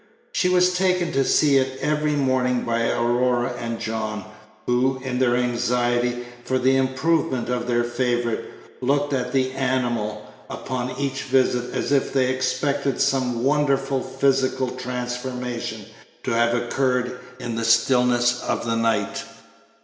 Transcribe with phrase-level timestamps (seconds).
[0.31, 4.25] She was taken to see it every morning by Aurora and John,
[4.65, 8.49] who, in their anxiety for the improvement of their favorite,
[8.81, 15.85] looked at the animal upon each visit as if they expected some wonderful physical transformation
[16.23, 19.23] to have occurred in the stillness of the night.